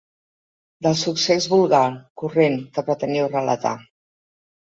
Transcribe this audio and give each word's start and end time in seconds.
Del 0.85 0.95
succés 1.01 1.47
vulgar, 1.51 1.81
corrent, 2.21 2.57
que 2.79 2.85
preteniu 2.89 3.29
relatar. 3.35 3.75